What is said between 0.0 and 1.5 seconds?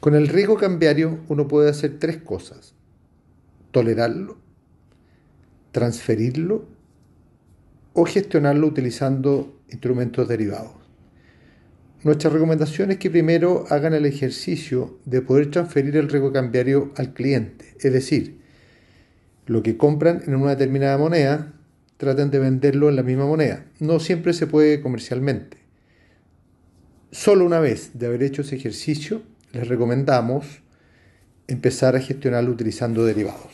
Con el riesgo cambiario uno